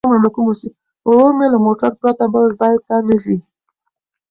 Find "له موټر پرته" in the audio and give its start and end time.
1.53-2.23